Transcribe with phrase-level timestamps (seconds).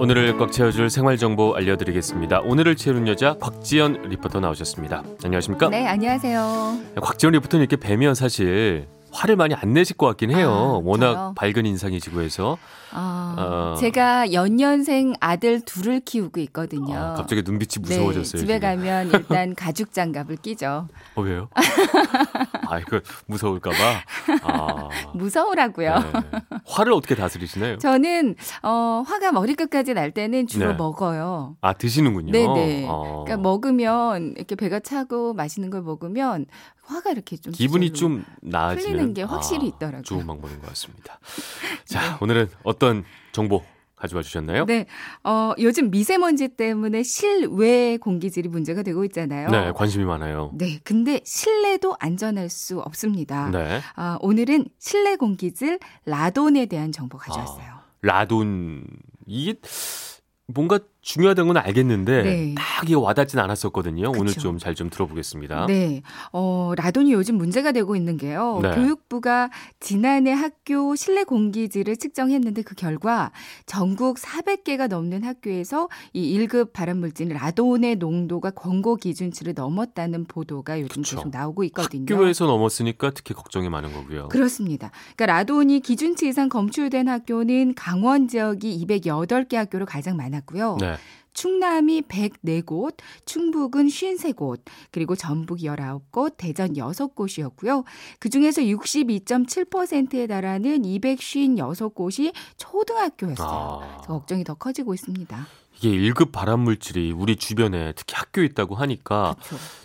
[0.00, 2.40] 오늘을 꽉 채워줄 생활 정보 알려드리겠습니다.
[2.40, 5.04] 오늘을 채우는 여자 곽지연 리포터 나오셨습니다.
[5.22, 5.68] 안녕하십니까?
[5.68, 6.78] 네, 안녕하세요.
[7.02, 10.50] 곽지연 리포터는 이렇게 뵈면 사실 화를 많이 안 내실 것 같긴 해요.
[10.50, 11.32] 아, 워낙 저요?
[11.36, 12.58] 밝은 인상이시고 해서
[12.92, 13.74] 아, 어.
[13.78, 16.96] 제가 연년생 아들 둘을 키우고 있거든요.
[16.96, 18.22] 아, 갑자기 눈빛이 무서워졌어요.
[18.22, 18.60] 네, 집에 지금.
[18.60, 20.88] 가면 일단 가죽 장갑을 끼죠.
[21.14, 21.48] 어, 왜요?
[22.66, 23.76] 아 이거 무서울까봐.
[24.42, 25.94] 아, 무서우라고요.
[25.94, 26.40] 네.
[26.66, 27.78] 화를 어떻게 다스리시나요?
[27.78, 30.74] 저는 어, 화가 머리끝까지 날 때는 주로 네.
[30.74, 31.56] 먹어요.
[31.60, 32.32] 아 드시는군요.
[32.32, 32.86] 네네.
[32.88, 33.24] 어.
[33.24, 36.46] 그러니까 먹으면 이렇게 배가 차고 맛있는 걸 먹으면
[36.90, 40.02] 화가 이렇게 좀 기분이 좀 나아지는 풀리는 게 확실히 아, 있더라고요.
[40.02, 41.18] 좋은 방법인 것 같습니다.
[41.86, 43.62] 자, 오늘은 어떤 정보
[43.94, 44.64] 가져와 주셨나요?
[44.64, 44.86] 네,
[45.24, 49.50] 어, 요즘 미세먼지 때문에 실외 공기질이 문제가 되고 있잖아요.
[49.50, 50.50] 네, 관심이 많아요.
[50.54, 53.50] 네, 근데 실내도 안전할 수 없습니다.
[53.50, 53.80] 네.
[53.94, 57.80] 아, 오늘은 실내 공기질 라돈에 대한 정보 가져왔어요.
[58.02, 58.86] 라돈
[59.26, 59.54] 이게
[60.46, 62.54] 뭔가 중요하다는 건 알겠는데 네.
[62.56, 64.10] 딱 이게 와닿진 않았었거든요.
[64.10, 64.40] 오늘 그쵸.
[64.40, 65.66] 좀잘 좀 들어보겠습니다.
[65.66, 68.60] 네, 어, 라돈이 요즘 문제가 되고 있는 게요.
[68.62, 68.70] 네.
[68.74, 73.32] 교육부가 지난해 학교 실내 공기질을 측정했는데 그 결과
[73.64, 81.16] 전국 400개가 넘는 학교에서 이 1급 발암물질 라돈의 농도가 권고 기준치를 넘었다는 보도가 요즘 그쵸.
[81.16, 82.14] 계속 나오고 있거든요.
[82.14, 84.28] 학교에서 넘었으니까 특히 걱정이 많은 거고요.
[84.28, 84.90] 그렇습니다.
[85.16, 90.76] 그러니까 라돈이 기준치 이상 검출된 학교는 강원 지역이 208개 학교로 가장 많았고요.
[90.80, 90.89] 네.
[90.90, 90.98] Yeah.
[91.32, 97.84] 충남이 104곳, 충북은 53곳, 그리고 전북 19곳, 대전 6곳이었고요.
[98.18, 103.80] 그중에서 62.7%에 달하는 256곳이 초등학교였어요.
[103.82, 105.46] 아, 걱정이 더 커지고 있습니다.
[105.82, 109.34] 이게 1급 발암 물질이 우리 주변에 특히 학교에 있다고 하니까.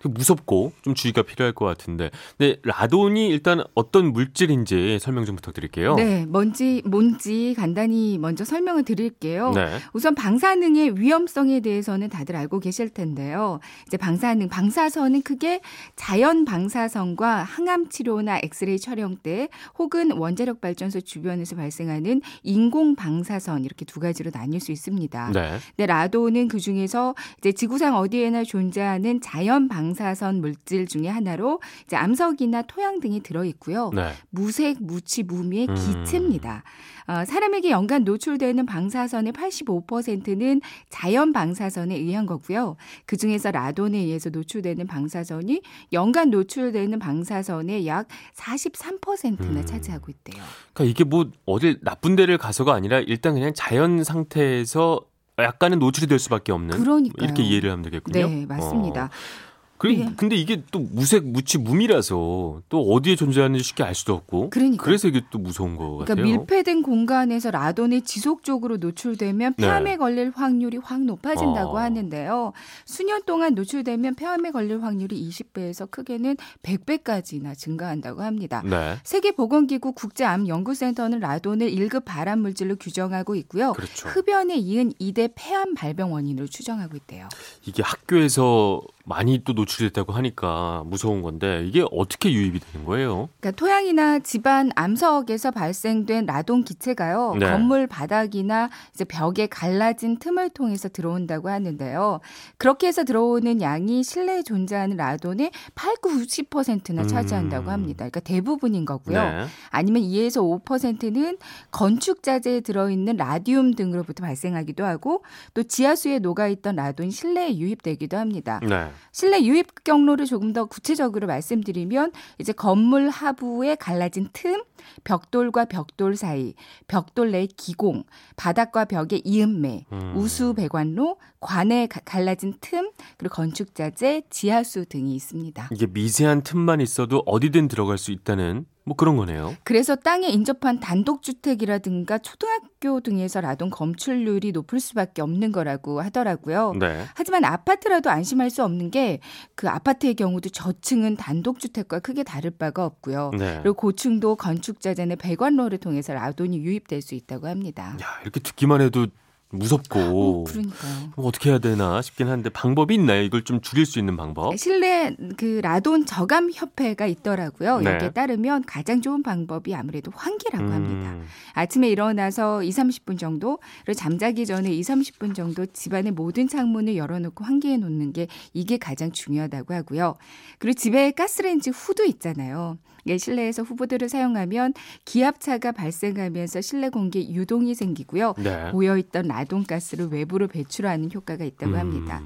[0.00, 2.10] 되게 무섭고 좀 주의가 필요할 것 같은데.
[2.38, 5.96] 근데 라돈이 일단 어떤 물질인지 설명 좀 부탁드릴게요.
[5.96, 9.50] 네, 뭔지 뭔지 간단히 먼저 설명을 드릴게요.
[9.50, 9.80] 네.
[9.92, 13.58] 우선 방사능의 위험 성에 대해서는 다들 알고 계실 텐데요.
[13.86, 15.60] 이제 방사능, 방사선은 크게
[15.96, 19.48] 자연 방사선과 항암 치료나 엑스레이 촬영 때
[19.78, 25.30] 혹은 원자력 발전소 주변에서 발생하는 인공 방사선 이렇게 두 가지로 나뉠 수 있습니다.
[25.32, 25.58] 네.
[25.76, 32.62] 근데 라돈은 그 중에서 이제 지구상 어디에나 존재하는 자연 방사선 물질 중에 하나로 이제 암석이나
[32.62, 33.90] 토양 등이 들어 있고요.
[33.94, 34.12] 네.
[34.30, 35.74] 무색, 무취, 무미의 음.
[35.74, 36.62] 기체입니다.
[37.06, 42.76] 어, 사람에게 연간 노출되는 방사선의 85%는 자연 방사선에 의한 거고요.
[43.06, 45.62] 그 중에서 라돈에 의해서 노출되는 방사선이
[45.92, 49.64] 연간 노출되는 방사선의 약 43%나 음.
[49.64, 50.42] 차지하고 있대요.
[50.72, 55.02] 그러니까 이게 뭐 어딜 나쁜 데를 가서가 아니라 일단 그냥 자연 상태에서
[55.38, 57.24] 약간은 노출이 될 수밖에 없는 그러니까요.
[57.24, 58.28] 이렇게 이해를 하면 되겠군요.
[58.28, 59.04] 네, 맞습니다.
[59.04, 59.51] 어.
[59.82, 60.12] 그리고 예.
[60.16, 64.50] 근데 이게 또 무색 무취 무미라서 또 어디에 존재하는지 쉽게 알 수도 없고.
[64.50, 64.84] 그러니까.
[64.84, 66.24] 그래서 이게 또 무서운 거 그러니까 같아요.
[66.24, 69.66] 밀폐된 공간에서 라돈이 지속적으로 노출되면 네.
[69.66, 71.78] 폐암에 걸릴 확률이 확 높아진다고 어.
[71.80, 72.52] 하는데요.
[72.84, 78.62] 수년 동안 노출되면 폐암에 걸릴 확률이 20배에서 크게는 100배까지나 증가한다고 합니다.
[78.64, 78.98] 네.
[79.02, 83.72] 세계보건기구 국제암연구센터는 라돈을 1급 발암 물질로 규정하고 있고요.
[83.72, 84.08] 그렇죠.
[84.10, 87.28] 흡연에 이은 2대 폐암 발병 원인으로 추정하고 있대요.
[87.66, 93.28] 이게 학교에서 많이 또 노출됐다고 하니까 무서운 건데 이게 어떻게 유입이 되는 거예요?
[93.40, 97.34] 그러니까 토양이나 집안 암석에서 발생된 라돈 기체가요.
[97.38, 97.50] 네.
[97.50, 102.20] 건물 바닥이나 이제 벽에 갈라진 틈을 통해서 들어온다고 하는데요.
[102.58, 107.70] 그렇게 해서 들어오는 양이 실내에 존재하는 라돈의 8, 90%나 차지한다고 음.
[107.70, 107.96] 합니다.
[107.98, 109.20] 그러니까 대부분인 거고요.
[109.22, 109.46] 네.
[109.70, 111.38] 아니면 2에서 5%는
[111.70, 115.24] 건축 자재에 들어있는 라디움 등으로부터 발생하기도 하고
[115.54, 118.60] 또 지하수에 녹아있던 라돈이 실내에 유입되기도 합니다.
[118.62, 118.91] 네.
[119.12, 124.62] 실내 유입 경로를 조금 더 구체적으로 말씀드리면 이제 건물 하부에 갈라진 틈,
[125.04, 126.54] 벽돌과 벽돌 사이,
[126.88, 128.04] 벽돌 내 기공,
[128.36, 130.12] 바닥과 벽의 이음매, 음.
[130.16, 135.68] 우수 배관로, 관에 가- 갈라진 틈, 그리고 건축 자재, 지하수 등이 있습니다.
[135.72, 139.54] 이게 미세한 틈만 있어도 어디든 들어갈 수 있다는 뭐 그런 거네요.
[139.64, 146.74] 그래서 땅에 인접한 단독주택이라든가 초등학교 등에서 라돈 검출률이 높을 수밖에 없는 거라고 하더라고요.
[146.78, 147.04] 네.
[147.14, 149.20] 하지만 아파트라도 안심할 수 없는 게
[149.54, 153.30] 그 아파트의 경우도 저층은 단독주택과 크게 다를 바가 없고요.
[153.38, 153.60] 네.
[153.62, 157.96] 그리고 고층도 건축자재나 배관로를 통해서 라돈이 유입될 수 있다고 합니다.
[158.02, 159.06] 야, 이렇게 듣기만 해도
[159.52, 161.12] 무섭고 어, 그러니까요.
[161.14, 163.22] 뭐 어떻게 해야 되나 싶긴 한데 방법이 있나요?
[163.22, 164.56] 이걸 좀 줄일 수 있는 방법?
[164.58, 167.80] 실내 그 라돈 저감 협회가 있더라고요.
[167.80, 167.92] 네.
[167.94, 171.10] 여기에 따르면 가장 좋은 방법이 아무래도 환기라고 합니다.
[171.10, 176.96] 음, 아침에 일어나서 2, 30분 정도, 그리고 잠자기 전에 2, 30분 정도 집안의 모든 창문을
[176.96, 180.14] 열어놓고 환기해 놓는 게 이게 가장 중요하다고 하고요.
[180.58, 182.78] 그리고 집에 가스레인지 후드 있잖아요.
[183.04, 184.74] 이게 실내에서 후보들을 사용하면
[185.04, 188.34] 기압차가 발생하면서 실내 공기 유동이 생기고요.
[188.38, 188.70] 네.
[188.70, 191.78] 고여있던 라 돈가스를 외부로 배출하는 효과가 있다고 음.
[191.78, 192.22] 합니다.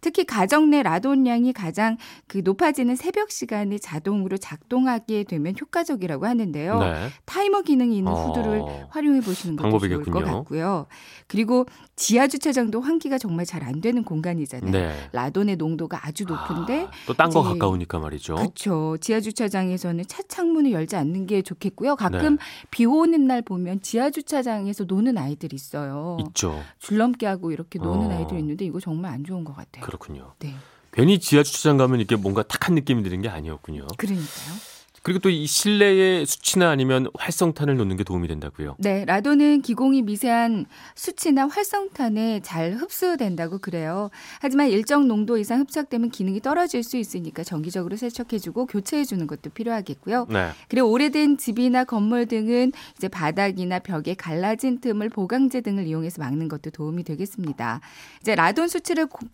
[0.00, 1.96] 특히 가정 내 라돈량이 가장
[2.26, 6.78] 그 높아지는 새벽 시간에 자동으로 작동하게 되면 효과적이라고 하는데요.
[6.80, 7.08] 네.
[7.24, 8.14] 타이머 기능이 있는 어.
[8.26, 10.36] 후드를 활용해 보시는 것도 좋을 것 방법이겠군요.
[10.38, 10.86] 같고요.
[11.26, 11.66] 그리고
[11.96, 14.70] 지하 주차장도 환기가 정말 잘 안 되는 공간이잖아요.
[14.70, 14.94] 네.
[15.12, 18.36] 라돈의 농도가 아주 높은데 아, 또딴 거 가까우니까 말이죠.
[18.36, 18.96] 그렇죠.
[19.00, 21.96] 지하 주차장에서는 차 창문을 열지 않는 게 좋겠고요.
[21.96, 22.42] 가끔 네.
[22.70, 26.16] 비 오는 날 보면 지하 주차장에서 노는 아이들이 있어요.
[26.28, 26.62] 있죠.
[26.78, 28.16] 줄넘기 하고 이렇게 노는 어.
[28.16, 29.84] 아이들 있는데 이거 정말 안 좋은 것 같아요.
[29.88, 30.34] 그렇군요.
[30.40, 30.54] 네.
[30.92, 33.86] 괜히 지하 주차장 가면 이게 뭔가 탁한 느낌이 드는 게 아니었군요.
[33.96, 34.54] 그러니까요.
[35.02, 38.76] 그리고 또 이 실내에 수치나 아니면 활성탄을 놓는 게 도움이 된다고요.
[38.78, 44.10] 네, 라돈은 기공이 미세한 수치나 활성탄에 잘 흡수된다고 그래요.
[44.40, 50.26] 하지만 일정 농도 이상 흡착되면 기능이 떨어질 수 있으니까 정기적으로 세척해주고 교체해주는 것도 필요하겠고요.
[50.30, 50.50] 네.
[50.68, 56.70] 그리고 오래된 집이나 건물 등은 이제 바닥이나 벽에 갈라진 틈을 보강제 등을 이용해서 막는 것도
[56.70, 57.80] 도움이 되겠습니다.
[58.20, 59.26] 이제 라돈 수치를 고-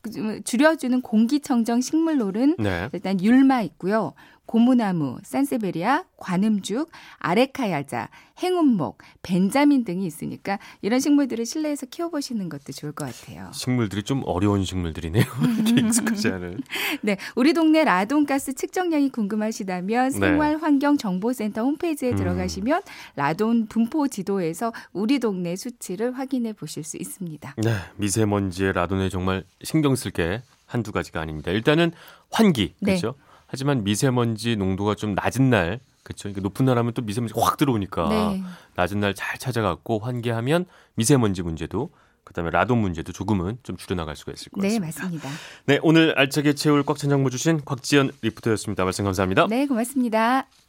[0.44, 2.88] 줄여주는 공기청정 식물놀은 네.
[2.93, 4.12] 일단 율마 있고요.
[4.46, 8.08] 고무나무, 산세베리아, 관음죽, 아레카야자,
[8.43, 13.50] 행운목, 벤자민 등이 있으니까 이런 식물들을 실내에서 키워보시는 것도 좋을 것 같아요.
[13.52, 15.25] 식물들이 좀 어려운 식물들이네요.
[15.64, 16.61] 이렇게 익숙하지 않은.
[17.02, 20.19] 네, 우리 동네 라돈가스 측정량이 궁금하시다면 네.
[20.19, 22.17] 생활환경정보센터 홈페이지에 음.
[22.17, 22.82] 들어가시면
[23.17, 27.55] 라돈 분포 지도에서 우리 동네 수치를 확인해 보실 수 있습니다.
[27.58, 31.50] 네, 미세먼지의 라돈에 정말 신경 쓸 게 한두 가지가 아닙니다.
[31.50, 31.93] 일단은
[32.31, 32.93] 환기, 네.
[32.93, 33.14] 그렇죠?
[33.55, 36.29] 하지만 미세먼지 농도가 좀 낮은 날, 그렇죠?
[36.29, 38.43] 이게 높은 날 하면 또 미세먼지가 확 들어오니까 네.
[38.75, 40.67] 낮은 날 잘 찾아갖고 환기하면
[40.97, 41.91] 미세먼지 문제도
[42.25, 44.87] 그다음에 라돈 문제도 조금은 좀 줄여나갈 수가 있을 것 네, 같습니다.
[45.03, 45.29] 맞습니다.
[45.67, 48.83] 네, 오늘 알차게 채울 꽉 찬 정보 주신 곽지연 리포터였습니다.
[48.83, 49.47] 말씀 감사합니다.
[49.47, 50.47] 네, 고맙습니다.